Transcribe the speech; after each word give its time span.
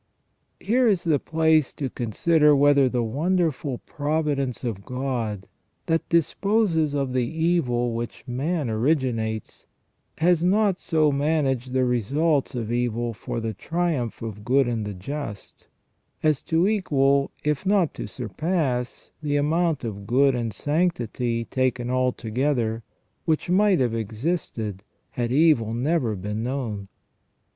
Here 0.59 0.87
is 0.87 1.03
the 1.03 1.19
place 1.19 1.75
to 1.75 1.87
consider 1.91 2.55
whether 2.55 2.89
the 2.89 3.03
wonderful 3.03 3.77
providence 3.85 4.63
of 4.63 4.83
God, 4.83 5.45
that 5.85 6.09
disposes 6.09 6.95
of 6.95 7.13
the 7.13 7.27
evil 7.29 7.93
which 7.93 8.23
man 8.27 8.67
originates, 8.67 9.67
has 10.17 10.43
not 10.43 10.79
so 10.79 11.11
managed 11.11 11.71
the 11.71 11.85
results 11.85 12.55
of 12.55 12.71
evil 12.71 13.13
for 13.13 13.39
the 13.39 13.53
triumph 13.53 14.23
of 14.23 14.43
good 14.43 14.67
in 14.67 14.85
the 14.85 14.95
just, 14.95 15.67
as 16.23 16.41
to 16.41 16.67
equal, 16.67 17.29
if 17.43 17.63
not 17.63 17.93
to 17.93 18.07
surpass, 18.07 19.11
the 19.21 19.35
amount 19.35 19.83
of 19.83 20.07
good 20.07 20.33
and 20.33 20.51
sanctity, 20.51 21.45
taken 21.45 21.91
altogether, 21.91 22.81
which 23.25 23.51
might 23.51 23.79
have 23.79 23.93
existed 23.93 24.83
had 25.11 25.31
evil 25.31 25.75
never 25.75 26.15
been 26.15 26.41
known. 26.41 26.87